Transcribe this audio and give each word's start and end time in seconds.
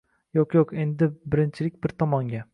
Yo‘q 0.37 0.55
yoq’. 0.59 0.73
Endi 0.85 1.11
birinchilik 1.37 1.81
bir 1.87 1.95
tomonga 2.03 2.45